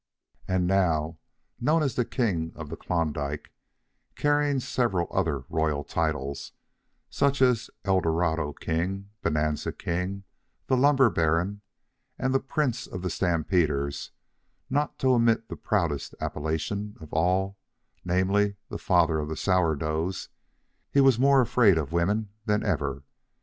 And 0.47 0.65
now, 0.65 1.19
known 1.59 1.83
as 1.83 1.93
the 1.93 2.05
King 2.05 2.53
of 2.55 2.69
the 2.69 2.75
Klondike, 2.75 3.51
carrying 4.15 4.59
several 4.59 5.07
other 5.11 5.45
royal 5.47 5.83
titles, 5.83 6.53
such 7.11 7.39
as 7.39 7.69
Eldorado 7.85 8.51
King, 8.51 9.11
Bonanza 9.21 9.71
King, 9.71 10.23
the 10.65 10.75
Lumber 10.75 11.11
Baron, 11.11 11.61
and 12.17 12.33
the 12.33 12.39
Prince 12.39 12.87
of 12.87 13.03
the 13.03 13.11
Stampeders, 13.11 14.09
not 14.71 14.97
to 14.97 15.13
omit 15.13 15.49
the 15.49 15.55
proudest 15.55 16.15
appellation 16.19 16.97
of 16.99 17.13
all, 17.13 17.59
namely, 18.03 18.55
the 18.69 18.79
Father 18.79 19.19
of 19.19 19.29
the 19.29 19.37
Sourdoughs, 19.37 20.29
he 20.89 20.99
was 20.99 21.19
more 21.19 21.41
afraid 21.41 21.77
of 21.77 21.93
women 21.93 22.29
than 22.45 22.63
ever. 22.65 23.03